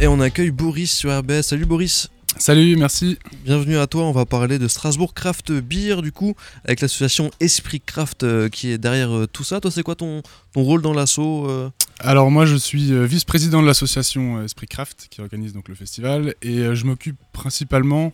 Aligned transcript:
Et 0.00 0.06
on 0.06 0.20
accueille 0.20 0.50
Boris 0.50 0.92
sur 0.92 1.16
RBS. 1.16 1.42
Salut 1.42 1.66
Boris. 1.66 2.08
Salut, 2.36 2.74
merci. 2.76 3.16
Bienvenue 3.44 3.76
à 3.78 3.86
toi. 3.86 4.02
On 4.04 4.12
va 4.12 4.26
parler 4.26 4.58
de 4.58 4.66
Strasbourg 4.66 5.14
Craft 5.14 5.52
Beer, 5.52 6.02
du 6.02 6.10
coup, 6.10 6.34
avec 6.64 6.80
l'association 6.80 7.30
Esprit 7.38 7.80
Craft 7.80 8.24
euh, 8.24 8.48
qui 8.48 8.70
est 8.70 8.78
derrière 8.78 9.14
euh, 9.14 9.26
tout 9.28 9.44
ça. 9.44 9.60
Toi, 9.60 9.70
c'est 9.70 9.84
quoi 9.84 9.94
ton, 9.94 10.22
ton 10.52 10.62
rôle 10.62 10.82
dans 10.82 10.92
l'assaut 10.92 11.48
euh 11.48 11.70
Alors 12.00 12.32
moi, 12.32 12.44
je 12.44 12.56
suis 12.56 12.92
vice-président 13.06 13.62
de 13.62 13.66
l'association 13.68 14.42
Esprit 14.42 14.66
Craft 14.66 15.06
qui 15.10 15.20
organise 15.20 15.52
donc 15.52 15.68
le 15.68 15.76
festival 15.76 16.34
et 16.42 16.74
je 16.74 16.84
m'occupe 16.84 17.16
principalement 17.32 18.12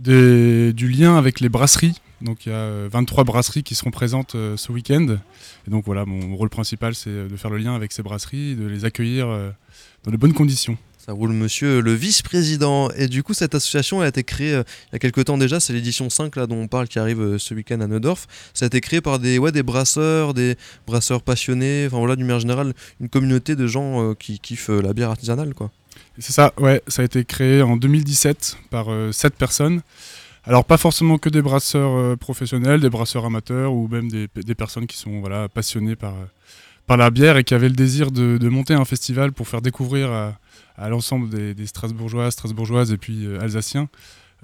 des- 0.00 0.72
du 0.72 0.88
lien 0.88 1.16
avec 1.16 1.38
les 1.38 1.48
brasseries. 1.48 1.94
Donc 2.22 2.46
il 2.46 2.48
y 2.48 2.52
a 2.52 2.56
euh, 2.56 2.88
23 2.90 3.22
brasseries 3.22 3.62
qui 3.62 3.76
seront 3.76 3.92
présentes 3.92 4.32
ce 4.56 4.72
week-end. 4.72 5.16
Et 5.68 5.70
donc 5.70 5.84
voilà, 5.86 6.04
mon 6.06 6.36
rôle 6.36 6.50
principal, 6.50 6.96
c'est 6.96 7.28
de 7.28 7.36
faire 7.36 7.50
le 7.50 7.58
lien 7.58 7.76
avec 7.76 7.92
ces 7.92 8.02
brasseries, 8.02 8.56
de 8.56 8.66
les 8.66 8.84
accueillir 8.84 9.28
dans 10.02 10.10
de 10.10 10.16
bonnes 10.16 10.34
conditions. 10.34 10.76
Ça 11.04 11.12
roule, 11.12 11.32
monsieur 11.32 11.82
le 11.82 11.92
vice-président. 11.92 12.90
Et 12.92 13.08
du 13.08 13.22
coup, 13.22 13.34
cette 13.34 13.54
association 13.54 14.00
a 14.00 14.08
été 14.08 14.24
créée 14.24 14.54
euh, 14.54 14.62
il 14.84 14.94
y 14.94 14.96
a 14.96 14.98
quelques 14.98 15.26
temps 15.26 15.36
déjà. 15.36 15.60
C'est 15.60 15.74
l'édition 15.74 16.08
5 16.08 16.34
là, 16.36 16.46
dont 16.46 16.56
on 16.56 16.66
parle 16.66 16.88
qui 16.88 16.98
arrive 16.98 17.20
euh, 17.20 17.38
ce 17.38 17.52
week-end 17.52 17.78
à 17.82 17.86
Neudorf. 17.86 18.26
Ça 18.54 18.64
a 18.64 18.68
été 18.68 18.80
créé 18.80 19.02
par 19.02 19.18
des, 19.18 19.36
ouais, 19.36 19.52
des 19.52 19.62
brasseurs, 19.62 20.32
des 20.32 20.56
brasseurs 20.86 21.20
passionnés. 21.20 21.84
Enfin 21.86 21.98
voilà, 21.98 22.16
d'une 22.16 22.24
manière 22.24 22.40
générale, 22.40 22.72
une 23.02 23.10
communauté 23.10 23.54
de 23.54 23.66
gens 23.66 24.02
euh, 24.02 24.14
qui 24.14 24.38
kiffent 24.38 24.70
la 24.70 24.94
bière 24.94 25.10
artisanale. 25.10 25.52
quoi. 25.52 25.70
C'est 26.18 26.32
ça, 26.32 26.54
ouais, 26.56 26.80
ça 26.88 27.02
a 27.02 27.04
été 27.04 27.22
créé 27.26 27.60
en 27.60 27.76
2017 27.76 28.56
par 28.70 28.86
7 29.12 29.34
personnes. 29.34 29.82
Alors 30.44 30.64
pas 30.64 30.78
forcément 30.78 31.18
que 31.18 31.28
des 31.28 31.42
brasseurs 31.42 32.16
professionnels, 32.16 32.80
des 32.80 32.90
brasseurs 32.90 33.26
amateurs 33.26 33.74
ou 33.74 33.88
même 33.88 34.10
des, 34.10 34.28
des 34.34 34.54
personnes 34.54 34.86
qui 34.86 34.96
sont 34.96 35.20
voilà, 35.20 35.50
passionnées 35.50 35.96
par, 35.96 36.14
par 36.86 36.96
la 36.96 37.10
bière 37.10 37.36
et 37.36 37.44
qui 37.44 37.54
avaient 37.54 37.68
le 37.68 37.74
désir 37.74 38.10
de, 38.10 38.38
de 38.38 38.48
monter 38.48 38.74
un 38.74 38.84
festival 38.84 39.32
pour 39.32 39.48
faire 39.48 39.62
découvrir 39.62 40.10
à, 40.12 40.38
à 40.76 40.88
l'ensemble 40.88 41.28
des, 41.28 41.54
des 41.54 41.66
Strasbourgeois, 41.66 42.30
Strasbourgeoises 42.30 42.92
et 42.92 42.98
puis 42.98 43.26
euh, 43.26 43.40
Alsaciens 43.40 43.88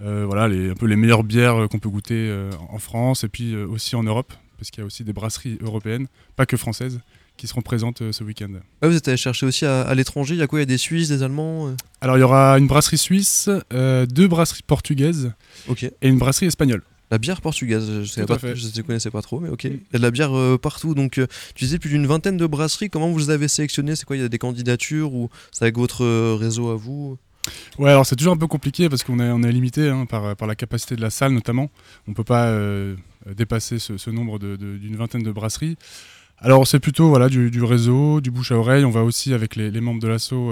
euh, 0.03 0.25
voilà, 0.27 0.49
les, 0.49 0.71
un 0.71 0.75
peu 0.75 0.87
les 0.87 0.97
meilleures 0.97 1.25
bières 1.25 1.63
euh, 1.63 1.67
qu'on 1.69 1.79
peut 1.79 1.91
goûter 1.91 2.35
en 2.71 2.79
France 2.79 3.25
et 3.25 3.29
puis 3.29 3.55
aussi 3.55 3.97
en 3.97 4.03
Europe, 4.03 4.33
parce 4.59 4.71
qu'il 4.71 4.81
y 4.81 4.83
a 4.83 4.87
aussi 4.87 5.05
des 5.05 5.13
brasseries 5.13 5.59
européennes, 5.61 6.07
pas 6.37 6.47
que 6.47 6.57
françaises, 6.57 7.01
qui 7.37 7.47
seront 7.47 7.61
présentes 7.61 8.11
ce 8.11 8.25
week-end. 8.25 8.49
Ah, 8.81 8.89
vous 8.89 8.97
êtes 8.97 9.09
allé 9.09 9.17
chercher 9.19 9.45
aussi 9.45 9.67
à, 9.67 9.83
à 9.83 9.95
l'étranger. 9.95 10.35
Il 10.35 10.39
y 10.39 10.43
a 10.43 10.47
quoi 10.47 10.59
Il 10.59 10.63
y 10.63 10.65
a 10.65 10.67
des 10.67 10.79
Suisses, 10.79 11.09
des 11.09 11.23
Allemands 11.23 11.75
Alors 12.01 12.17
il 12.17 12.21
y 12.21 12.23
aura 12.23 12.59
une 12.59 12.67
brasserie 12.67 12.99
suisse, 12.99 13.51
deux 13.71 14.29
brasseries 14.29 14.63
portugaises 14.67 15.33
et 15.83 16.09
une 16.09 16.19
brasserie 16.19 16.47
espagnole. 16.47 16.83
La 17.11 17.19
bière 17.19 17.41
portugaise, 17.41 18.05
je 18.05 18.21
ne 18.21 18.83
connaissais 18.83 19.11
pas 19.11 19.21
trop, 19.23 19.41
mais 19.41 19.49
ok. 19.49 19.65
Mm. 19.65 19.69
Il 19.69 19.73
y 19.93 19.97
a 19.97 19.99
de 19.99 20.03
la 20.03 20.11
bière 20.11 20.37
euh, 20.37 20.59
partout, 20.59 20.95
donc 20.95 21.19
euh, 21.19 21.27
tu 21.55 21.65
disais 21.65 21.79
plus 21.79 21.91
d'une 21.91 22.07
vingtaine 22.07 22.37
de 22.37 22.47
brasseries. 22.47 22.89
Comment 22.91 23.11
vous 23.11 23.19
les 23.19 23.31
avez 23.31 23.49
sélectionnées 23.49 23.97
C'est 23.97 24.05
quoi 24.05 24.17
Il 24.17 24.23
y 24.23 24.25
a 24.25 24.29
des 24.29 24.39
candidatures 24.39 25.13
ou 25.15 25.29
c'est 25.51 25.65
avec 25.65 25.77
votre 25.77 26.05
euh, 26.05 26.37
réseau 26.39 26.71
à 26.71 26.77
vous? 26.77 27.19
Ouais, 27.79 27.91
alors 27.91 28.07
c'est 28.07 28.17
toujours 28.17 28.35
un 28.35 28.37
peu 28.37 28.47
compliqué 28.47 28.89
parce 28.89 29.03
qu'on 29.03 29.19
est, 29.19 29.31
on 29.31 29.43
est 29.43 29.51
limité 29.51 29.89
hein, 29.89 30.05
par, 30.07 30.37
par 30.37 30.47
la 30.47 30.55
capacité 30.55 30.95
de 30.95 31.01
la 31.01 31.11
salle 31.11 31.33
notamment. 31.33 31.71
On 32.07 32.11
ne 32.11 32.15
peut 32.15 32.23
pas 32.23 32.55
dépasser 33.35 33.79
ce, 33.79 33.97
ce 33.97 34.11
nombre 34.11 34.39
de- 34.39 34.57
de- 34.57 34.77
d'une 34.77 34.97
vingtaine 34.97 35.23
de 35.23 35.33
brasseries. 35.33 35.77
Alors 36.39 36.67
c'est 36.67 36.81
plutôt 36.81 37.09
voilà, 37.09 37.29
du, 37.29 37.51
du 37.51 37.63
réseau, 37.63 38.21
du 38.21 38.31
bouche 38.31 38.53
à 38.53 38.57
oreille. 38.57 38.85
On 38.85 38.91
va 38.91 39.03
aussi 39.03 39.33
avec 39.35 39.57
les, 39.57 39.71
les 39.71 39.81
membres 39.81 40.01
de 40.01 40.09
l'assaut 40.09 40.51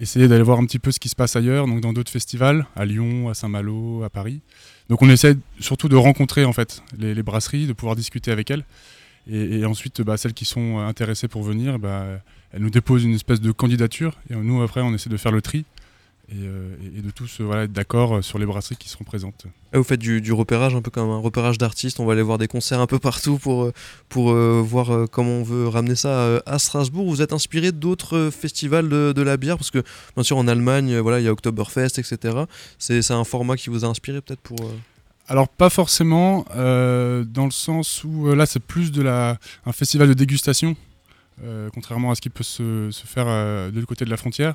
essayer 0.00 0.28
d'aller 0.28 0.42
voir 0.42 0.58
un 0.58 0.66
petit 0.66 0.78
peu 0.78 0.90
ce 0.90 1.00
qui 1.00 1.08
se 1.08 1.16
passe 1.16 1.36
ailleurs, 1.36 1.66
donc 1.66 1.80
dans 1.80 1.92
d'autres 1.92 2.10
festivals, 2.10 2.66
à 2.76 2.84
Lyon, 2.84 3.28
à 3.28 3.34
Saint-Malo, 3.34 4.02
à 4.04 4.10
Paris. 4.10 4.40
Donc 4.88 5.02
on 5.02 5.10
essaie 5.10 5.36
surtout 5.60 5.88
de 5.88 5.96
rencontrer 5.96 6.44
en 6.44 6.52
fait 6.52 6.82
les, 6.98 7.22
brasseries, 7.22 7.66
de 7.66 7.72
pouvoir 7.72 7.96
discuter 7.96 8.30
avec 8.30 8.50
elles. 8.50 8.64
Et, 9.28 9.58
et 9.58 9.64
ensuite, 9.64 10.02
bah, 10.02 10.16
celles 10.16 10.34
qui 10.34 10.44
sont 10.44 10.78
intéressées 10.78 11.28
pour 11.28 11.42
venir, 11.42 11.78
bah, 11.78 12.20
elles 12.52 12.62
nous 12.62 12.70
déposent 12.70 13.04
une 13.04 13.14
espèce 13.14 13.40
de 13.40 13.50
candidature. 13.50 14.18
Et 14.30 14.36
nous, 14.36 14.62
après, 14.62 14.80
on 14.80 14.94
essaie 14.94 15.10
de 15.10 15.16
faire 15.16 15.32
le 15.32 15.42
tri 15.42 15.64
et, 16.28 16.34
euh, 16.38 16.74
et- 16.96 17.00
de 17.02 17.10
tous 17.10 17.40
euh, 17.40 17.44
voilà, 17.44 17.62
être 17.64 17.72
d'accord 17.72 18.22
sur 18.24 18.38
les 18.38 18.46
brasseries 18.46 18.76
qui 18.76 18.88
seront 18.88 19.04
présentes. 19.04 19.46
Ah, 19.72 19.78
Vous 19.78 19.84
faites 19.84 20.00
du, 20.00 20.20
du 20.20 20.32
repérage, 20.32 20.74
un 20.74 20.82
peu 20.82 20.90
comme 20.90 21.08
un 21.10 21.18
repérage 21.18 21.58
d'artistes. 21.58 22.00
On 22.00 22.06
va 22.06 22.12
aller 22.14 22.22
voir 22.22 22.38
des 22.38 22.48
concerts 22.48 22.80
un 22.80 22.86
peu 22.86 22.98
partout 22.98 23.38
pour, 23.38 23.64
euh, 23.64 23.72
pour 24.08 24.30
euh, 24.32 24.60
voir 24.64 24.92
euh, 24.92 25.06
comment 25.10 25.30
on 25.38 25.42
veut 25.42 25.68
ramener 25.68 25.94
ça 25.94 26.08
euh, 26.08 26.40
à 26.46 26.58
Strasbourg. 26.58 27.08
Vous 27.08 27.22
êtes 27.22 27.32
inspiré 27.32 27.72
d'autres 27.72 28.16
euh, 28.16 28.30
festivals 28.30 28.88
de, 28.88 29.12
de 29.14 29.22
la 29.22 29.36
bière? 29.36 29.56
Parce 29.56 29.70
que, 29.70 29.82
bien 30.14 30.22
sûr, 30.24 30.36
en 30.36 30.48
Allemagne, 30.48 30.92
euh, 30.94 31.00
voilà, 31.02 31.20
il 31.20 31.24
y 31.24 31.28
a 31.28 31.32
Oktoberfest, 31.32 31.98
etc. 31.98 32.36
C'est 32.78 33.10
un 33.10 33.24
format 33.24 33.56
qui 33.56 33.70
vous 33.70 33.84
a 33.84 33.88
inspiré 33.88 34.20
peut-être 34.20 34.40
pour. 34.40 34.60
euh, 34.60 34.72
Alors 35.28 35.48
pas 35.48 35.70
forcément, 35.70 36.44
euh, 36.56 37.24
dans 37.24 37.44
le 37.46 37.50
sens 37.50 38.02
où 38.04 38.28
euh, 38.28 38.34
là 38.36 38.46
c'est 38.46 38.60
plus 38.62 38.92
de 38.92 39.02
la, 39.02 39.38
un 39.66 39.72
festival 39.72 40.08
de 40.08 40.14
dégustation, 40.14 40.76
euh, 41.44 41.68
contrairement 41.74 42.10
à 42.10 42.14
ce 42.14 42.22
qui 42.22 42.30
peut 42.30 42.42
se, 42.42 42.90
se 42.90 43.06
faire 43.06 43.26
euh, 43.28 43.70
de 43.70 43.76
l'autre 43.76 43.86
côté 43.86 44.06
de 44.06 44.10
la 44.10 44.16
frontière. 44.16 44.54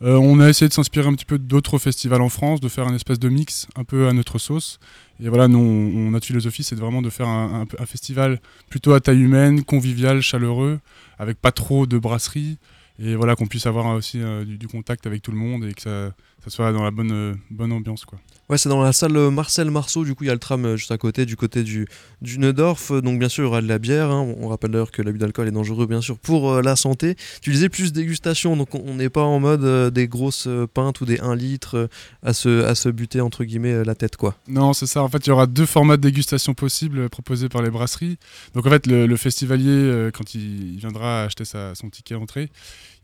Euh, 0.00 0.16
on 0.16 0.40
a 0.40 0.48
essayé 0.48 0.68
de 0.68 0.72
s'inspirer 0.72 1.06
un 1.06 1.12
petit 1.12 1.26
peu 1.26 1.38
d'autres 1.38 1.76
festivals 1.78 2.22
en 2.22 2.30
France, 2.30 2.60
de 2.60 2.68
faire 2.68 2.88
un 2.88 2.94
espèce 2.94 3.18
de 3.18 3.28
mix 3.28 3.66
un 3.76 3.84
peu 3.84 4.08
à 4.08 4.12
notre 4.14 4.38
sauce. 4.38 4.78
Et 5.22 5.28
voilà, 5.28 5.48
nous, 5.48 6.10
notre 6.10 6.26
philosophie, 6.26 6.64
c'est 6.64 6.76
vraiment 6.76 7.02
de 7.02 7.10
faire 7.10 7.28
un, 7.28 7.66
festival 7.86 8.40
plutôt 8.70 8.94
à 8.94 9.00
taille 9.00 9.20
humaine, 9.20 9.64
convivial, 9.64 10.22
chaleureux, 10.22 10.80
avec 11.18 11.38
pas 11.40 11.52
trop 11.52 11.86
de 11.86 11.98
brasseries. 11.98 12.58
Et 12.98 13.16
voilà, 13.16 13.36
qu'on 13.36 13.46
puisse 13.46 13.66
avoir 13.66 13.86
aussi 13.94 14.20
du, 14.46 14.56
du 14.56 14.66
contact 14.66 15.06
avec 15.06 15.20
tout 15.20 15.30
le 15.30 15.36
monde 15.36 15.64
et 15.64 15.74
que 15.74 15.82
ça, 15.82 16.14
ça 16.44 16.50
soit 16.50 16.72
dans 16.72 16.82
la 16.84 16.90
bonne, 16.90 17.12
euh, 17.12 17.34
bonne 17.50 17.72
ambiance. 17.72 18.04
Quoi. 18.04 18.18
Ouais, 18.50 18.58
c'est 18.58 18.68
dans 18.68 18.82
la 18.82 18.92
salle 18.92 19.16
euh, 19.16 19.30
Marcel 19.30 19.70
Marceau, 19.70 20.04
du 20.04 20.14
coup 20.14 20.24
il 20.24 20.26
y 20.26 20.30
a 20.30 20.34
le 20.34 20.38
tram 20.38 20.64
euh, 20.66 20.76
juste 20.76 20.90
à 20.90 20.98
côté, 20.98 21.24
du 21.24 21.34
côté 21.36 21.62
du, 21.62 21.86
du 22.20 22.38
Neudorf. 22.38 22.92
Donc 23.02 23.18
bien 23.18 23.30
sûr 23.30 23.44
il 23.44 23.46
y 23.46 23.48
aura 23.48 23.62
de 23.62 23.66
la 23.68 23.78
bière, 23.78 24.10
hein. 24.10 24.20
on 24.38 24.48
rappelle 24.48 24.70
d'ailleurs 24.72 24.90
que 24.90 25.00
l'abus 25.00 25.18
d'alcool 25.18 25.48
est 25.48 25.52
dangereux 25.52 25.86
bien 25.86 26.02
sûr 26.02 26.18
pour 26.18 26.52
euh, 26.52 26.60
la 26.62 26.76
santé. 26.76 27.16
Tu 27.40 27.50
disais 27.52 27.70
plus 27.70 27.92
dégustation, 27.94 28.56
donc 28.56 28.74
on 28.74 28.94
n'est 28.96 29.08
pas 29.08 29.22
en 29.22 29.40
mode 29.40 29.64
euh, 29.64 29.90
des 29.90 30.06
grosses 30.08 30.46
pintes 30.74 31.00
ou 31.00 31.06
des 31.06 31.20
1 31.20 31.34
litre 31.36 31.76
euh, 31.78 31.86
à, 32.22 32.34
se, 32.34 32.64
à 32.64 32.74
se 32.74 32.90
buter 32.90 33.22
entre 33.22 33.44
guillemets 33.44 33.82
la 33.82 33.94
tête 33.94 34.16
quoi. 34.18 34.36
Non, 34.46 34.74
c'est 34.74 34.86
ça. 34.86 35.02
En 35.02 35.08
fait, 35.08 35.26
il 35.26 35.30
y 35.30 35.32
aura 35.32 35.46
deux 35.46 35.64
formats 35.66 35.96
de 35.96 36.02
dégustation 36.02 36.52
possibles 36.52 37.08
proposés 37.08 37.48
par 37.48 37.62
les 37.62 37.70
brasseries. 37.70 38.18
Donc, 38.54 38.66
en 38.66 38.70
fait, 38.70 38.86
le, 38.86 39.06
le 39.06 39.16
festivalier, 39.16 40.10
quand 40.12 40.34
il, 40.34 40.74
il 40.74 40.78
viendra 40.78 41.22
acheter 41.24 41.44
sa- 41.46 41.74
son 41.74 41.88
ticket 41.88 42.14
entrée, 42.14 42.50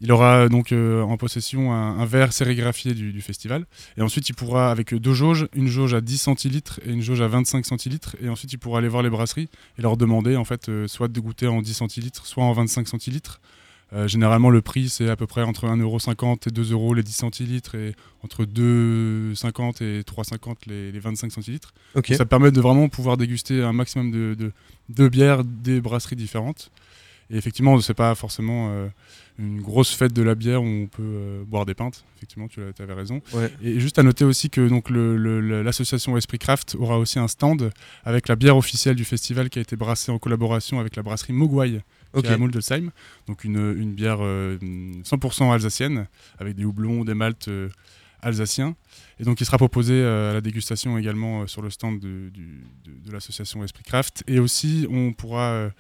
il 0.02 0.12
aura 0.12 0.48
donc 0.48 0.72
en 0.72 1.16
possession 1.16 1.72
un, 1.72 1.98
un 1.98 2.04
verre 2.06 2.32
sérigraphié 2.32 2.94
du, 2.94 3.12
du 3.12 3.20
festival. 3.20 3.29
Et 3.96 4.02
ensuite, 4.02 4.28
il 4.28 4.34
pourra, 4.34 4.70
avec 4.70 4.94
deux 4.94 5.14
jauges, 5.14 5.48
une 5.54 5.68
jauge 5.68 5.94
à 5.94 6.00
10 6.00 6.18
centilitres 6.18 6.80
et 6.86 6.90
une 6.90 7.02
jauge 7.02 7.20
à 7.20 7.28
25 7.28 7.64
centilitres. 7.66 8.16
Et 8.22 8.28
ensuite, 8.28 8.52
il 8.52 8.58
pourra 8.58 8.78
aller 8.78 8.88
voir 8.88 9.02
les 9.02 9.10
brasseries 9.10 9.48
et 9.78 9.82
leur 9.82 9.96
demander, 9.96 10.36
en 10.36 10.44
fait, 10.44 10.68
euh, 10.68 10.86
soit 10.88 11.08
de 11.08 11.20
goûter 11.20 11.46
en 11.46 11.62
10 11.62 11.74
centilitres, 11.74 12.26
soit 12.26 12.44
en 12.44 12.52
25 12.52 12.88
centilitres. 12.88 13.40
Euh, 13.92 14.06
généralement, 14.06 14.50
le 14.50 14.62
prix, 14.62 14.88
c'est 14.88 15.08
à 15.08 15.16
peu 15.16 15.26
près 15.26 15.42
entre 15.42 15.66
1,50€ 15.66 16.48
et 16.48 16.52
2€ 16.52 16.94
les 16.94 17.02
10 17.02 17.12
centilitres 17.12 17.74
et 17.74 17.94
entre 18.22 18.44
2,50€ 18.44 19.82
et 19.82 20.02
3,50€ 20.02 20.54
les, 20.66 20.92
les 20.92 20.98
25 21.00 21.32
centilitres. 21.32 21.72
Ok. 21.94 22.12
Ça 22.16 22.24
permet 22.24 22.52
de 22.52 22.60
vraiment 22.60 22.88
pouvoir 22.88 23.16
déguster 23.16 23.62
un 23.62 23.72
maximum 23.72 24.10
de, 24.12 24.34
de, 24.38 24.52
de 24.90 25.08
bières 25.08 25.42
des 25.44 25.80
brasseries 25.80 26.16
différentes. 26.16 26.70
Et 27.30 27.36
effectivement, 27.36 27.80
c'est 27.80 27.94
pas 27.94 28.14
forcément 28.14 28.70
euh, 28.70 28.88
une 29.38 29.60
grosse 29.60 29.94
fête 29.94 30.12
de 30.12 30.22
la 30.22 30.34
bière 30.34 30.62
où 30.62 30.66
on 30.66 30.86
peut 30.86 31.02
euh, 31.02 31.44
boire 31.46 31.64
des 31.64 31.74
pintes. 31.74 32.04
Effectivement, 32.16 32.48
tu 32.48 32.60
avais 32.80 32.92
raison. 32.92 33.20
Ouais. 33.32 33.50
Et 33.62 33.78
juste 33.80 33.98
à 33.98 34.02
noter 34.02 34.24
aussi 34.24 34.50
que 34.50 34.68
donc 34.68 34.90
l'association 34.90 36.16
Esprit 36.16 36.38
Craft 36.38 36.76
aura 36.78 36.98
aussi 36.98 37.18
un 37.18 37.28
stand 37.28 37.70
avec 38.04 38.28
la 38.28 38.36
bière 38.36 38.56
officielle 38.56 38.96
du 38.96 39.04
festival 39.04 39.48
qui 39.48 39.58
a 39.58 39.62
été 39.62 39.76
brassée 39.76 40.10
en 40.10 40.18
collaboration 40.18 40.80
avec 40.80 40.96
la 40.96 41.02
brasserie 41.02 41.32
Mogwai 41.32 41.80
Ok. 42.12 42.24
qui 42.24 42.30
est 42.30 42.34
à 42.34 42.38
Muldelsheim. 42.38 42.90
Donc 43.28 43.44
une, 43.44 43.76
une 43.78 43.92
bière 43.94 44.18
euh, 44.20 44.58
100% 44.60 45.52
alsacienne 45.52 46.06
avec 46.38 46.56
des 46.56 46.64
houblons, 46.64 47.04
des 47.04 47.14
maltes 47.14 47.48
alsaciens. 48.22 48.74
Et 49.18 49.24
donc 49.24 49.40
il 49.40 49.44
sera 49.44 49.58
proposé 49.58 49.94
euh, 49.94 50.30
à 50.30 50.34
la 50.34 50.40
dégustation 50.40 50.96
également 50.98 51.42
euh, 51.42 51.46
sur 51.46 51.60
le 51.62 51.70
stand 51.70 51.98
de, 52.00 52.30
du- 52.30 52.64
de- 52.84 53.06
de 53.08 53.12
l'association 53.12 53.62
Esprit 53.64 53.82
Craft. 53.84 54.24
Et 54.26 54.38
aussi 54.38 54.86
on 54.90 55.12
pourra, 55.12 55.50
euh, 55.50 55.70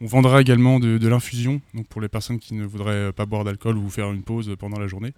on 0.00 0.06
vendra 0.06 0.40
également 0.40 0.78
de, 0.80 1.08
l'infusion. 1.08 1.60
Donc 1.74 1.86
pour 1.88 2.00
les 2.00 2.08
personnes 2.08 2.38
qui 2.38 2.54
ne 2.54 2.64
voudraient 2.64 3.12
pas 3.12 3.26
boire 3.26 3.44
d'alcool 3.44 3.76
ou 3.78 3.88
faire 3.88 4.10
une 4.12 4.22
pause 4.22 4.54
pendant 4.58 4.78
la 4.78 4.86
journée, 4.86 5.12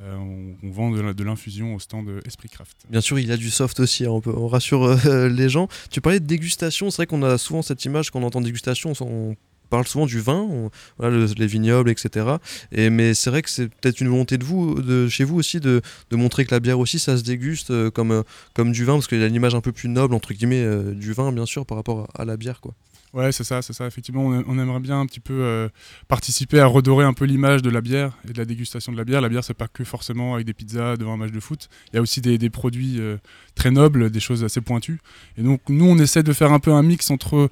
euh, 0.00 0.16
on, 0.16 0.54
on 0.62 0.70
vend 0.70 0.90
de 0.92 1.22
l'infusion 1.24 1.74
au 1.74 1.78
stand 1.80 2.08
Esprit 2.24 2.48
Craft. 2.48 2.76
Bien 2.88 3.00
sûr, 3.00 3.18
il 3.18 3.26
y 3.26 3.32
a 3.32 3.36
du 3.36 3.50
soft 3.50 3.80
aussi, 3.80 4.04
hein, 4.04 4.10
on, 4.10 4.20
peut, 4.20 4.32
on 4.36 4.46
rassure 4.48 4.84
euh, 4.84 5.28
les 5.30 5.48
gens. 5.48 5.68
Tu 5.90 6.00
parlais 6.00 6.20
de 6.20 6.26
dégustation, 6.26 6.90
c'est 6.90 6.96
vrai 6.98 7.06
qu'on 7.06 7.22
a 7.22 7.36
souvent 7.38 7.62
cette 7.62 7.84
image 7.84 8.10
quand 8.10 8.20
on 8.20 8.24
entend 8.26 8.40
dégustation, 8.40 8.92
on, 9.00 9.04
on 9.04 9.36
parle 9.68 9.86
souvent 9.86 10.06
du 10.06 10.20
vin, 10.20 10.70
les 11.00 11.46
vignobles, 11.46 11.90
etc. 11.90 12.26
Et, 12.72 12.90
mais 12.90 13.14
c'est 13.14 13.30
vrai 13.30 13.42
que 13.42 13.50
c'est 13.50 13.68
peut-être 13.68 14.00
une 14.00 14.08
volonté 14.08 14.38
de 14.38 14.44
vous, 14.44 14.80
de 14.80 15.08
chez 15.08 15.24
vous 15.24 15.36
aussi, 15.36 15.60
de, 15.60 15.80
de 16.10 16.16
montrer 16.16 16.44
que 16.44 16.54
la 16.54 16.60
bière 16.60 16.78
aussi, 16.78 16.98
ça 16.98 17.16
se 17.16 17.22
déguste 17.22 17.70
euh, 17.70 17.90
comme, 17.90 18.12
euh, 18.12 18.22
comme 18.54 18.72
du 18.72 18.84
vin, 18.84 18.94
parce 18.94 19.06
qu'il 19.06 19.20
y 19.20 19.24
a 19.24 19.28
l'image 19.28 19.54
un 19.54 19.60
peu 19.60 19.72
plus 19.72 19.88
noble, 19.88 20.14
entre 20.14 20.32
guillemets, 20.32 20.62
euh, 20.62 20.94
du 20.94 21.12
vin, 21.12 21.32
bien 21.32 21.46
sûr, 21.46 21.66
par 21.66 21.76
rapport 21.76 22.08
à, 22.14 22.22
à 22.22 22.24
la 22.24 22.36
bière. 22.36 22.60
quoi. 22.60 22.74
Ouais, 23.14 23.32
c'est 23.32 23.44
ça, 23.44 23.62
c'est 23.62 23.72
ça. 23.72 23.86
Effectivement, 23.86 24.26
on, 24.26 24.58
aimerait 24.58 24.80
bien 24.80 25.00
un 25.00 25.06
petit 25.06 25.20
peu 25.20 25.32
euh, 25.32 25.68
participer 26.08 26.60
à 26.60 26.66
redorer 26.66 27.06
un 27.06 27.14
peu 27.14 27.24
l'image 27.24 27.62
de 27.62 27.70
la 27.70 27.80
bière 27.80 28.12
et 28.28 28.32
de 28.32 28.38
la 28.38 28.44
dégustation 28.44 28.92
de 28.92 28.98
la 28.98 29.04
bière. 29.04 29.22
La 29.22 29.30
bière, 29.30 29.42
c'est 29.42 29.54
pas 29.54 29.68
que 29.68 29.82
forcément 29.82 30.34
avec 30.34 30.46
des 30.46 30.52
pizzas 30.52 30.96
devant 30.96 31.14
un 31.14 31.16
match 31.16 31.32
de 31.32 31.40
foot. 31.40 31.68
Il 31.90 31.96
y 31.96 31.98
a 31.98 32.02
aussi 32.02 32.20
des, 32.20 32.50
produits 32.50 33.00
euh, 33.00 33.16
très 33.54 33.70
nobles, 33.70 34.10
des 34.10 34.20
choses 34.20 34.44
assez 34.44 34.60
pointues. 34.60 35.00
Et 35.38 35.42
donc, 35.42 35.62
nous, 35.70 35.86
on 35.86 35.96
essaie 35.98 36.22
de 36.22 36.32
faire 36.34 36.52
un 36.52 36.60
peu 36.60 36.72
un 36.72 36.82
mix 36.82 37.10
entre 37.10 37.50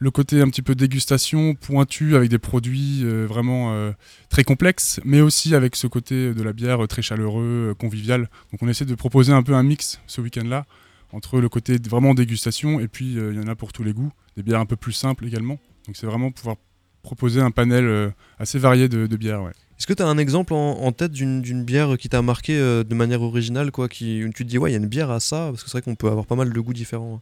le 0.00 0.10
côté 0.10 0.42
un 0.42 0.48
petit 0.50 0.62
peu 0.62 0.74
dégustation, 0.74 1.54
pointu, 1.54 2.14
avec 2.14 2.28
des 2.28 2.38
produits 2.38 3.00
euh, 3.02 3.26
vraiment 3.26 3.92
très 4.28 4.44
complexes, 4.44 5.00
mais 5.04 5.22
aussi 5.22 5.54
avec 5.54 5.74
ce 5.74 5.86
côté 5.86 6.34
de 6.34 6.42
la 6.42 6.52
bière 6.52 6.86
très 6.86 7.02
chaleureux, 7.02 7.74
convivial. 7.78 8.28
Donc, 8.52 8.62
on 8.62 8.68
essaie 8.68 8.84
de 8.84 8.94
proposer 8.94 9.32
un 9.32 9.42
peu 9.42 9.54
un 9.54 9.62
mix 9.62 10.00
ce 10.06 10.20
week-end-là 10.20 10.66
entre 11.12 11.40
le 11.40 11.48
côté 11.48 11.76
vraiment 11.88 12.14
dégustation 12.14 12.80
et 12.80 12.88
puis 12.88 13.14
il 13.14 13.34
y 13.34 13.38
en 13.38 13.48
a 13.48 13.54
pour 13.54 13.72
tous 13.72 13.82
les 13.82 13.92
goûts 13.92 14.12
des 14.36 14.42
bières 14.42 14.60
un 14.60 14.66
peu 14.66 14.76
plus 14.76 14.92
simples 14.92 15.26
également. 15.26 15.58
Donc 15.86 15.96
c'est 15.96 16.06
vraiment 16.06 16.30
pouvoir 16.30 16.56
proposer 17.02 17.40
un 17.40 17.50
panel 17.50 17.84
euh, 17.86 18.10
assez 18.38 18.58
varié 18.58 18.88
de, 18.88 19.06
bières. 19.16 19.40
Est-ce 19.78 19.86
que 19.86 19.94
tu 19.94 20.02
as 20.02 20.06
un 20.06 20.18
exemple 20.18 20.52
en, 20.52 20.92
tête 20.92 21.12
d'une 21.12 21.64
bière 21.64 21.96
qui 21.98 22.08
t'a 22.08 22.22
marqué 22.22 22.58
euh, 22.58 22.84
de 22.84 22.94
manière 22.94 23.22
originale, 23.22 23.70
quoi, 23.70 23.88
qui, 23.88 24.22
tu 24.34 24.44
te 24.44 24.48
dis, 24.48 24.58
ouais, 24.58 24.70
il 24.70 24.74
y 24.74 24.76
a 24.76 24.78
une 24.78 24.88
bière 24.88 25.10
à 25.10 25.20
ça 25.20 25.48
Parce 25.50 25.62
que 25.62 25.70
c'est 25.70 25.78
vrai 25.78 25.82
qu'on 25.82 25.94
peut 25.94 26.08
avoir 26.08 26.26
pas 26.26 26.36
mal 26.36 26.52
de 26.52 26.60
goûts 26.60 26.72
différents. 26.72 27.20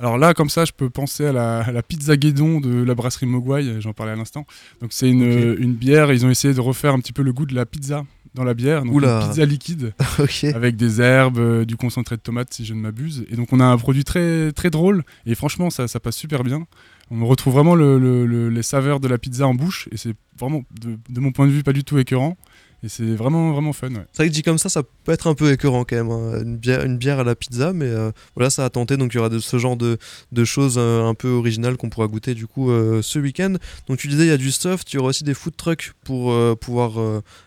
Alors 0.00 0.16
là, 0.16 0.32
comme 0.32 0.48
ça, 0.48 0.64
je 0.64 0.72
peux 0.72 0.88
penser 0.88 1.26
à 1.26 1.32
la, 1.32 1.82
pizza 1.82 2.16
guédon 2.16 2.58
de 2.58 2.82
la 2.82 2.94
brasserie 2.94 3.26
Mogwai, 3.26 3.80
j'en 3.80 3.92
parlais 3.92 4.12
à 4.12 4.16
l'instant. 4.16 4.46
Donc 4.80 4.94
c'est 4.94 5.10
une, 5.10 5.56
une, 5.58 5.74
bière, 5.74 6.10
ils 6.10 6.24
ont 6.24 6.30
essayé 6.30 6.54
de 6.54 6.60
refaire 6.60 6.94
un 6.94 7.00
petit 7.00 7.12
peu 7.12 7.22
le 7.22 7.34
goût 7.34 7.44
de 7.44 7.54
la 7.54 7.66
pizza 7.66 8.04
dans 8.34 8.44
la 8.44 8.54
bière, 8.54 8.84
donc 8.84 8.94
une 9.02 9.20
pizza 9.28 9.44
liquide 9.44 9.92
avec 10.54 10.76
des 10.76 11.00
herbes, 11.00 11.38
euh, 11.38 11.64
du 11.64 11.76
concentré 11.76 12.16
de 12.16 12.20
tomate 12.20 12.54
si 12.54 12.64
je 12.64 12.74
ne 12.74 12.80
m'abuse. 12.80 13.26
Et 13.30 13.36
donc 13.36 13.52
on 13.52 13.60
a 13.60 13.64
un 13.64 13.76
produit 13.76 14.04
très 14.04 14.52
très 14.52 14.70
drôle 14.70 15.02
et 15.26 15.34
franchement 15.34 15.68
ça, 15.70 15.88
ça 15.88 16.00
passe 16.00 16.16
super 16.16 16.44
bien. 16.44 16.66
On 17.10 17.26
retrouve 17.26 17.54
vraiment 17.54 17.74
le, 17.74 18.48
les 18.48 18.62
saveurs 18.62 19.00
de 19.00 19.08
la 19.08 19.18
pizza 19.18 19.46
en 19.46 19.54
bouche 19.54 19.88
et 19.90 19.96
c'est 19.96 20.14
vraiment 20.38 20.62
de, 20.80 20.96
de, 21.08 21.20
mon 21.20 21.32
point 21.32 21.46
de 21.46 21.50
vue 21.50 21.64
pas 21.64 21.72
du 21.72 21.82
tout 21.82 21.98
écœurant. 21.98 22.36
Et 22.82 22.88
c'est 22.88 23.14
vraiment, 23.14 23.52
vraiment 23.52 23.74
fun. 23.74 23.88
Ouais. 23.88 24.06
C'est 24.12 24.22
vrai 24.22 24.28
que 24.28 24.34
dit 24.34 24.42
comme 24.42 24.56
ça, 24.56 24.70
ça 24.70 24.82
peut 24.82 25.12
être 25.12 25.26
un 25.26 25.34
peu 25.34 25.52
écœurant 25.52 25.84
quand 25.84 25.96
même. 25.96 26.10
Hein. 26.10 26.42
Une, 26.42 26.56
bière, 26.56 26.82
une 26.84 26.96
bière 26.96 27.18
à 27.18 27.24
la 27.24 27.34
pizza, 27.34 27.74
mais 27.74 27.86
euh, 27.86 28.10
voilà, 28.34 28.48
ça 28.48 28.64
a 28.64 28.70
tenté. 28.70 28.96
Donc 28.96 29.12
il 29.12 29.16
y 29.16 29.18
aura 29.18 29.28
de, 29.28 29.38
ce 29.38 29.58
genre 29.58 29.76
de, 29.76 29.98
de 30.32 30.44
choses 30.44 30.76
euh, 30.78 31.04
un 31.04 31.14
peu 31.14 31.28
originales 31.28 31.76
qu'on 31.76 31.90
pourra 31.90 32.06
goûter 32.06 32.34
du 32.34 32.46
coup 32.46 32.70
euh, 32.70 33.02
ce 33.02 33.18
week-end. 33.18 33.54
Donc 33.86 33.98
tu 33.98 34.08
disais, 34.08 34.24
il 34.24 34.28
y 34.28 34.32
a 34.32 34.38
du 34.38 34.50
soft, 34.50 34.90
il 34.92 34.96
y 34.96 34.98
aura 34.98 35.08
aussi 35.08 35.24
des 35.24 35.34
food 35.34 35.56
trucks 35.56 35.92
pour 36.04 36.34
pouvoir 36.58 36.92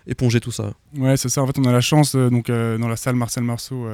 éponger 0.07 0.39
tout 0.39 0.51
ça. 0.51 0.73
Ouais, 0.97 1.17
c'est 1.17 1.29
ça. 1.29 1.41
En 1.41 1.47
fait, 1.47 1.57
on 1.57 1.65
a 1.65 1.71
la 1.71 1.81
chance, 1.81 2.15
donc 2.15 2.47
dans 2.49 2.87
la 2.87 2.95
salle 2.95 3.15
Marcel 3.15 3.43
Marceau, 3.43 3.87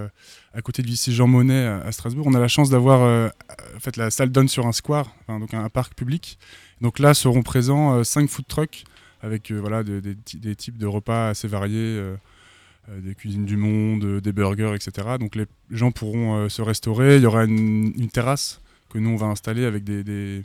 à 0.53 0.61
côté 0.61 0.81
de 0.81 0.87
lycée 0.87 1.11
Jean 1.11 1.27
Monnet 1.27 1.65
à, 1.65 1.91
Strasbourg, 1.91 2.27
on 2.27 2.33
a 2.33 2.39
la 2.39 2.47
chance 2.47 2.69
d'avoir. 2.69 3.01
en 3.01 3.79
fait, 3.79 3.97
la 3.97 4.11
salle 4.11 4.29
donne 4.29 4.47
sur 4.47 4.67
un 4.67 4.71
square, 4.71 5.13
donc 5.27 5.53
un, 5.53 5.69
parc 5.69 5.93
public. 5.93 6.37
Donc 6.81 6.99
là 6.99 7.13
seront 7.13 7.43
présents 7.43 8.03
5 8.03 8.29
food 8.29 8.47
trucks 8.47 8.83
avec 9.21 9.51
euh, 9.51 9.59
voilà, 9.59 9.83
des 9.83 10.55
types 10.55 10.77
de 10.77 10.87
repas 10.87 11.29
assez 11.29 11.47
variés, 11.47 11.77
euh, 11.77 12.15
euh, 12.89 13.01
des 13.01 13.15
cuisines 13.15 13.45
du 13.45 13.57
monde, 13.57 14.21
des 14.21 14.31
burgers, 14.31 14.73
etc. 14.75 15.07
Donc 15.19 15.35
les 15.35 15.45
gens 15.71 15.91
pourront 15.91 16.47
se 16.49 16.61
restaurer. 16.61 17.17
Il 17.17 17.23
y 17.23 17.25
aura 17.25 17.45
une, 17.45 18.09
terrasse 18.11 18.61
que 18.89 18.97
nous 18.97 19.11
on 19.11 19.17
va 19.17 19.27
installer 19.27 19.65
avec 19.65 19.83
des, 19.83 20.03
des, 20.03 20.43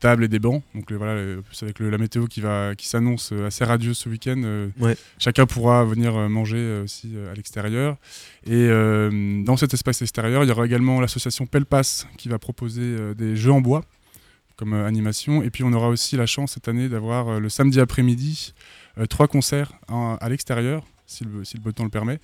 tables 0.00 0.24
et 0.24 0.28
des 0.28 0.40
bancs. 0.40 0.64
Donc 0.74 0.90
voilà, 0.92 1.36
avec 1.62 1.78
la 1.78 1.98
météo 1.98 2.26
qui 2.26 2.40
va 2.40 2.74
qui 2.74 2.88
s'annonce 2.88 3.30
assez 3.30 3.64
radieuse 3.64 3.96
ce 3.98 4.08
week-end, 4.08 4.70
chacun 5.18 5.46
pourra 5.46 5.84
venir 5.84 6.14
manger 6.28 6.80
aussi 6.82 7.12
à 7.30 7.34
l'extérieur. 7.34 7.96
Et 8.44 8.68
dans 8.68 9.56
cet 9.56 9.72
espace 9.72 10.02
extérieur, 10.02 10.42
il 10.42 10.48
y 10.48 10.50
aura 10.50 10.66
également 10.66 11.00
l'association 11.00 11.46
Pelpas 11.46 12.06
qui 12.16 12.28
va 12.28 12.40
proposer 12.40 13.14
des 13.14 13.36
jeux 13.36 13.52
en 13.52 13.60
bois 13.60 13.84
comme 14.56 14.74
euh, 14.74 14.86
animation. 14.86 15.42
Et 15.42 15.50
puis 15.50 15.64
on 15.64 15.72
aura 15.72 15.88
aussi 15.88 16.16
la 16.16 16.26
chance 16.26 16.52
cette 16.52 16.68
année 16.68 16.88
d'avoir 16.88 17.28
euh, 17.28 17.40
le 17.40 17.48
samedi 17.48 17.80
après-midi 17.80 18.54
euh, 18.98 19.06
trois 19.06 19.28
concerts 19.28 19.72
à 19.88 20.28
l'extérieur, 20.28 20.84
si 21.06 21.24
le, 21.24 21.44
si 21.44 21.56
le 21.56 21.62
beau 21.62 21.72
temps 21.72 21.84
le 21.84 21.90
permet. 21.90 22.18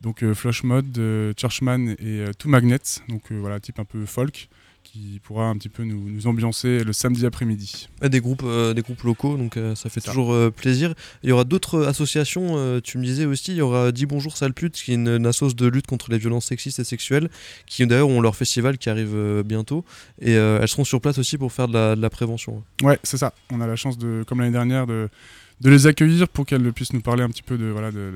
Donc 0.00 0.24
Flush 0.32 0.62
Mode, 0.62 1.34
Churchman 1.36 1.94
et 1.98 2.24
Two 2.38 2.48
Magnets, 2.48 3.00
donc 3.08 3.30
voilà, 3.32 3.60
type 3.60 3.78
un 3.78 3.84
peu 3.84 4.06
folk 4.06 4.48
qui 4.82 5.20
pourra 5.22 5.46
un 5.46 5.56
petit 5.56 5.68
peu 5.68 5.84
nous, 5.84 6.26
ambiancer 6.26 6.82
le 6.82 6.92
samedi 6.92 7.24
après-midi. 7.26 7.88
Des 8.02 8.20
groupes, 8.20 8.42
euh, 8.44 8.74
des 8.74 8.82
groupes 8.82 9.02
locaux, 9.02 9.36
donc 9.36 9.56
euh, 9.56 9.74
ça 9.74 9.88
fait 9.88 10.00
toujours 10.00 10.32
euh, 10.32 10.50
plaisir. 10.50 10.94
Il 11.22 11.28
y 11.28 11.32
aura 11.32 11.44
d'autres 11.44 11.86
associations, 11.86 12.80
tu 12.80 12.98
me 12.98 13.04
disais 13.04 13.24
aussi, 13.24 13.52
il 13.52 13.58
y 13.58 13.60
aura 13.60 13.92
Dis 13.92 14.06
Bonjour 14.06 14.36
Sale 14.36 14.52
Pute, 14.52 14.74
qui 14.74 14.92
est 14.92 14.94
une, 14.94 15.26
association 15.26 15.56
de 15.56 15.66
lutte 15.66 15.86
contre 15.86 16.10
les 16.10 16.18
violences 16.18 16.46
sexistes 16.46 16.80
et 16.80 16.84
sexuelles, 16.84 17.30
qui 17.66 17.86
d'ailleurs 17.86 18.08
ont 18.08 18.20
leur 18.20 18.36
festival 18.36 18.78
qui 18.78 18.90
arrive 18.90 19.42
bientôt, 19.44 19.84
et 20.20 20.32
elles 20.32 20.68
seront 20.68 20.84
sur 20.84 21.00
place 21.00 21.18
aussi 21.18 21.38
pour 21.38 21.52
faire 21.52 21.68
de 21.68 22.00
la, 22.00 22.10
prévention. 22.10 22.62
Ouais, 22.82 22.98
c'est 23.02 23.16
ça. 23.16 23.32
On 23.50 23.60
a 23.60 23.66
la 23.66 23.76
chance, 23.76 23.96
de, 23.96 24.24
comme 24.26 24.40
l'année 24.40 24.52
dernière, 24.52 24.86
de, 24.86 25.08
de, 25.60 25.70
les 25.70 25.86
accueillir 25.86 26.28
pour 26.28 26.46
qu'elles 26.46 26.72
puissent 26.72 26.92
nous 26.92 27.00
parler 27.00 27.22
un 27.22 27.28
petit 27.28 27.42
peu 27.42 27.56
de... 27.56 27.66
Voilà, 27.66 27.92
de 27.92 28.12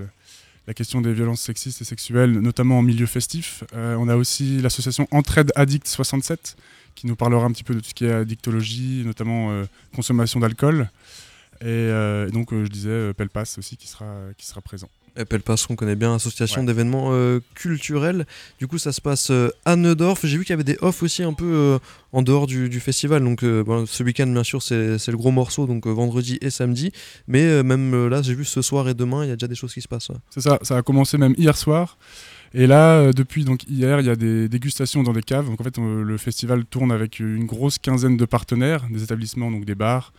la 0.67 0.75
question 0.75 1.01
des 1.01 1.13
violences 1.13 1.41
sexistes 1.41 1.83
et 1.83 1.85
sexuelles, 1.85 2.33
notamment 2.33 2.79
en 2.79 2.83
milieu 2.83 3.07
festif. 3.07 3.65
Euh, 3.75 3.97
on 3.97 4.09
a 4.09 4.17
aussi 4.17 4.61
l'association 4.61 5.07
Entraide 5.11 5.53
Addict 5.57 5.87
67 5.87 6.57
qui 6.95 7.07
nous 7.07 7.17
parlera 7.17 7.45
un 7.45 7.51
petit 7.51 7.65
peu 7.65 7.75
de 7.75 7.81
tout 7.81 7.89
ce 7.89 7.95
qui 7.95 8.05
est 8.05 8.13
addictologie, 8.13 9.03
notamment 9.05 9.51
euh, 9.51 9.65
consommation 9.95 10.41
d'alcool. 10.41 10.89
Et, 11.61 11.67
euh, 11.67 12.31
donc, 12.31 12.51
je 12.53 12.69
disais, 12.69 13.13
Pelpas 13.15 13.57
aussi 13.59 13.77
qui 13.77 13.89
sera, 13.89 14.07
qui 14.39 14.47
sera 14.47 14.61
présent. 14.61 14.89
Pelpas, 15.29 15.67
on 15.71 15.77
connaît 15.77 15.95
bien, 15.95 16.15
association 16.15 16.65
d'événements 16.65 17.11
euh, 17.13 17.41
culturels. 17.55 18.27
Du 18.59 18.67
coup, 18.67 18.79
ça 18.79 18.93
se 18.93 19.01
passe 19.01 19.31
euh, 19.31 19.51
à 19.65 19.77
Neudorf. 19.77 20.27
J'ai 20.27 20.37
vu 20.37 20.45
qu'il 20.45 20.53
y 20.53 20.55
avait 20.55 20.65
des 20.65 20.77
off 20.81 21.03
aussi 21.05 21.23
un 21.23 21.33
peu 21.33 21.45
euh, 21.45 21.79
en 22.13 22.23
dehors 22.23 22.47
du, 22.47 22.81
festival. 22.81 23.23
Donc, 23.23 23.41
ce 23.43 24.03
week-end, 24.03 24.27
bien 24.27 24.43
sûr, 24.43 24.63
c'est 24.63 25.07
le 25.09 25.17
gros 25.17 25.31
morceau, 25.31 25.67
donc 25.67 25.87
vendredi 25.87 26.39
et 26.43 26.51
samedi. 26.51 26.93
Mais 27.29 27.63
même 27.63 28.09
là, 28.09 28.23
j'ai 28.23 28.35
vu 28.35 28.45
ce 28.45 28.63
soir 28.63 28.89
et 28.89 28.95
demain, 28.95 29.25
il 29.25 29.29
y 29.29 29.33
a 29.33 29.37
déjà 29.37 29.49
des 29.49 29.55
choses 29.55 29.73
qui 29.73 29.81
se 29.81 29.89
passent. 29.89 30.11
C'est 30.31 30.41
ça, 30.41 30.59
ça 30.63 30.77
a 30.77 30.83
commencé 30.83 31.19
même 31.19 31.35
hier 31.39 31.57
soir. 31.57 31.99
Et 32.53 32.67
là, 32.69 33.13
depuis 33.13 33.45
donc 33.45 33.65
hier, 33.69 34.01
il 34.01 34.07
y 34.07 34.11
a 34.11 34.17
des 34.17 34.49
dégustations 34.49 35.03
dans 35.03 35.13
des 35.13 35.23
caves. 35.23 35.47
Donc 35.47 35.61
en 35.61 35.65
fait, 35.65 35.79
le 35.79 36.17
festival 36.19 36.65
tourne 36.65 36.93
avec 36.93 37.19
une 37.19 37.47
grosse 37.47 37.79
quinzaine 37.79 38.17
de 38.17 38.25
partenaires, 38.25 38.87
des 38.91 39.03
établissements, 39.03 39.51
donc 39.51 39.65
des 39.65 39.75
bars, 39.75 40.13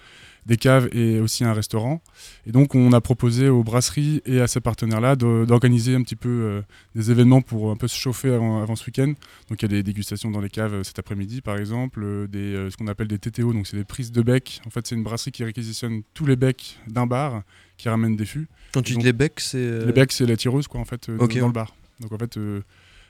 des 0.46 0.58
caves 0.58 0.90
et 0.94 1.20
aussi 1.20 1.44
un 1.44 1.54
restaurant. 1.54 2.02
Et 2.46 2.52
donc 2.52 2.76
on 2.76 2.94
a 2.94 3.02
proposé 3.02 3.50
aux 3.50 3.64
brasseries 3.64 4.22
et 4.26 4.42
à 4.42 4.48
ces 4.48 4.60
partenaires-là 4.60 5.16
d'organiser 5.16 5.96
un 5.96 6.04
petit 6.04 6.16
peu 6.16 6.30
euh, 6.30 6.62
des 6.94 7.12
événements 7.12 7.42
pour 7.42 7.72
un 7.72 7.76
peu 7.76 7.88
se 7.88 7.98
chauffer 7.98 8.34
avant, 8.34 8.76
ce 8.76 8.86
week-end. 8.86 9.14
Donc 9.50 9.62
il 9.62 9.64
y 9.64 9.66
a 9.66 9.68
des 9.70 9.84
dégustations 9.84 10.30
dans 10.32 10.42
les 10.42 10.50
caves 10.50 10.76
euh, 10.76 10.84
cet 10.84 11.00
après-midi 11.00 11.42
par 11.42 11.58
exemple, 11.58 12.02
euh, 12.04 12.28
des, 12.28 12.70
ce 12.70 12.78
qu'on 12.78 12.88
appelle 12.88 13.08
des 13.08 13.20
TTO, 13.20 13.54
donc 13.54 13.68
c'est 13.68 13.78
des 13.78 13.84
prises 13.84 14.12
de 14.12 14.22
bec. 14.22 14.62
En 14.66 14.70
fait 14.70 14.86
c'est 14.86 14.96
une 14.96 15.04
brasserie 15.04 15.32
qui 15.32 15.44
réquisitionne 15.44 16.04
tous 16.14 16.26
les 16.26 16.36
becs 16.36 16.78
d'un 16.88 17.08
bar 17.08 17.44
qui 17.78 17.90
ramène 17.90 18.16
des 18.16 18.26
fûts. 18.26 18.48
Quand 18.74 18.82
tu 18.82 18.96
dis 18.96 19.04
les 19.04 19.14
becs, 19.14 19.40
c'est... 19.40 19.86
Les 19.86 19.92
becs 19.92 20.12
c'est 20.12 20.26
la 20.26 20.38
tireuse 20.38 20.68
quoi 20.68 20.80
en 20.80 20.86
fait 20.86 21.10
dans 21.10 21.26
le 21.26 21.52
bar. 21.52 21.76
Donc 22.00 22.12
en 22.12 22.18
fait... 22.18 22.38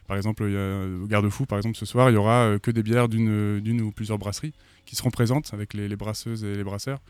Par 0.07 0.17
exemple, 0.17 0.43
au 0.43 1.07
Garde-Fou, 1.07 1.45
par 1.45 1.57
exemple, 1.57 1.77
ce 1.77 1.85
soir, 1.85 2.09
il 2.09 2.13
y 2.13 2.17
aura 2.17 2.59
que 2.61 2.69
des 2.71 2.83
bières 2.83 3.09
d'une 3.09 3.81
ou 3.81 3.91
plusieurs 3.91 4.19
brasseries 4.19 4.53
qui 4.85 4.95
seront 4.95 5.09
présentes 5.09 5.53
avec 5.53 5.73
les, 5.73 5.95
brasseuses 5.95 6.43
et 6.43 6.55
les 6.55 6.63
brasseurs 6.63 7.01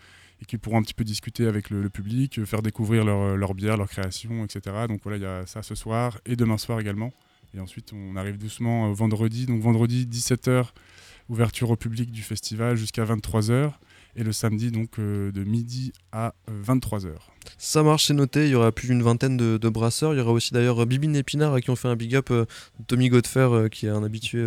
et 0.42 0.45
qui 0.45 0.57
pourront 0.57 0.77
un 0.77 0.81
petit 0.81 0.94
peu 0.94 1.03
discuter 1.03 1.47
avec 1.47 1.69
le, 1.69 1.89
public, 1.89 2.44
faire 2.45 2.62
découvrir 2.62 3.03
leur, 3.03 3.36
leur, 3.36 3.53
bière, 3.53 3.75
leur 3.75 3.89
création, 3.89 4.45
etc. 4.45 4.86
Donc 4.88 5.01
voilà, 5.03 5.18
il 5.18 5.24
y 5.24 5.25
a 5.25 5.45
ça 5.45 5.62
ce 5.62 5.75
soir 5.75 6.19
et 6.25 6.36
demain 6.36 6.57
soir 6.57 6.80
également. 6.80 7.12
Et 7.53 7.59
ensuite, 7.59 7.94
on 7.94 8.16
arrive 8.16 8.37
doucement 8.37 8.92
vendredi. 8.92 9.45
Donc 9.45 9.61
vendredi, 9.61 10.06
17h, 10.06 10.68
ouverture 11.30 11.69
au 11.71 11.75
public 11.75 12.11
du 12.11 12.21
festival 12.21 12.75
jusqu'à 12.75 13.04
23h 13.04 13.71
et 14.16 14.23
le 14.23 14.31
samedi 14.31 14.71
donc 14.71 14.99
euh, 14.99 15.31
de 15.31 15.44
midi 15.44 15.92
à 16.11 16.33
23h. 16.49 17.16
Euh, 17.45 17.56
Ça 17.57 17.83
marche, 17.83 18.07
c'est 18.07 18.14
noté. 18.14 18.45
Il 18.45 18.52
y 18.52 18.56
aura 18.56 18.71
plus 18.71 18.87
d'une 18.87 19.04
vingtaine 19.04 19.37
de, 19.37 19.69
brasseurs. 19.69 20.14
Il 20.14 20.18
y 20.18 20.21
aura 20.21 20.31
aussi 20.31 20.54
d'ailleurs 20.54 20.81
euh, 20.81 20.85
Bibine 20.85 21.16
Épinard 21.16 21.54
à 21.54 21.61
qui 21.61 21.69
on 21.69 21.75
fait 21.75 21.87
un 21.87 21.95
big 21.95 22.16
up, 22.16 22.31
Tommy 22.87 23.09
Godfer 23.09 23.68
qui 23.71 23.87
est 23.87 23.90
un 23.90 24.04
habitué 24.04 24.44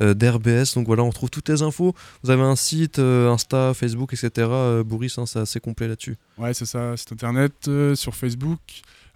d'RBS. 0.00 0.74
Donc 0.74 0.86
voilà, 0.86 1.02
on 1.02 1.10
retrouve 1.10 1.30
toutes 1.30 1.48
les 1.48 1.62
infos. 1.62 1.94
Vous 2.22 2.30
avez 2.30 2.42
un 2.42 2.56
site, 2.56 2.98
Insta, 2.98 3.74
Facebook, 3.74 4.12
etc. 4.12 4.48
Boris, 4.84 5.18
hein, 5.18 5.26
c'est 5.26 5.38
assez 5.38 5.60
complet 5.60 5.88
là-dessus. 5.88 6.16
Ouais, 6.36 6.54
c'est 6.54 6.66
ça, 6.66 6.96
site 6.96 7.12
internet, 7.12 7.70
sur 7.94 8.14
Facebook. 8.14 8.60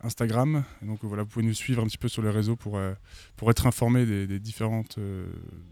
Instagram. 0.04 0.64
donc 0.82 0.98
voilà, 1.02 1.22
vous 1.22 1.28
pouvez 1.28 1.44
nous 1.44 1.54
suivre 1.54 1.82
un 1.82 1.86
petit 1.86 1.98
peu 1.98 2.08
sur 2.08 2.22
les 2.22 2.30
réseaux 2.30 2.56
pour, 2.56 2.76
euh, 2.76 2.92
pour 3.36 3.50
être 3.50 3.66
informé 3.66 4.04
des, 4.04 4.38
différentes 4.40 4.98
euh, 4.98 5.26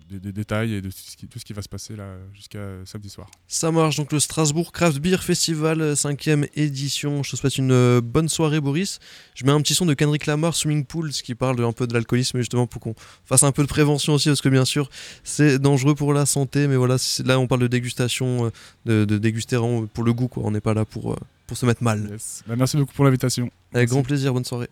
des, 0.09 0.33
détails 0.33 0.75
et 0.75 0.81
de 0.81 0.89
tout 0.89 0.97
ce, 0.97 1.17
qui, 1.17 1.27
tout 1.27 1.39
ce 1.41 1.45
qui 1.45 1.53
va 1.53 1.63
se 1.63 1.69
passer 1.69 1.97
là 1.97 2.17
jusqu'à 2.33 2.61
samedi 2.85 3.09
soir. 3.09 3.29
Ça 3.49 3.73
marche 3.73 3.97
donc 3.97 4.13
le 4.13 4.21
Strasbourg 4.21 4.71
Craft 4.71 4.99
Beer 4.99 5.19
Festival 5.19 5.95
5e 5.95 6.49
édition. 6.55 7.23
Je 7.25 7.33
te 7.33 7.37
souhaite 7.37 7.50
une 7.59 7.73
euh, 7.73 8.01
bonne 8.01 8.29
soirée 8.29 8.61
Boris. 8.61 8.99
Je 9.35 9.45
mets 9.45 9.53
un 9.53 9.61
petit 9.61 9.75
son 9.75 9.87
de 9.87 9.95
Kendrick 9.95 10.27
Lamar 10.27 10.55
Swimming 10.55 10.85
Pools 10.85 11.11
qui 11.11 11.35
parle 11.35 11.63
un 11.65 11.73
peu 11.73 11.87
de 11.87 11.95
l'alcoolisme 11.95 12.39
justement 12.39 12.67
pour 12.67 12.81
qu'on 12.81 12.95
fasse 13.25 13.43
un 13.43 13.53
peu 13.53 13.63
de 13.63 13.69
prévention 13.69 14.15
aussi 14.15 14.29
parce 14.29 14.41
que 14.41 14.49
bien 14.49 14.65
sûr 14.65 14.91
c'est 15.25 15.59
dangereux 15.59 15.95
pour 15.95 16.13
la 16.13 16.27
santé 16.27 16.69
mais 16.69 16.77
voilà 16.77 16.97
là 17.25 17.39
on 17.39 17.47
parle 17.47 17.63
de 17.63 17.67
dégustation 17.67 18.51
de, 18.87 19.05
de 19.05 19.19
déguster 19.19 19.59
pour 19.95 20.05
le 20.05 20.13
goût 20.13 20.29
quoi. 20.29 20.43
On 20.45 20.51
n'est 20.51 20.61
pas 20.61 20.75
là 20.75 20.85
pour 20.85 21.17
pour 21.47 21.57
se 21.57 21.67
mettre 21.67 21.83
mal. 21.83 22.17
Bah, 22.47 22.55
merci 22.57 22.77
beaucoup 22.77 22.95
pour 22.95 23.05
l'invitation. 23.05 23.51
Avec 23.75 23.89
grand 23.89 24.03
plaisir, 24.03 24.33
bonne 24.33 24.45
soirée. 24.45 24.69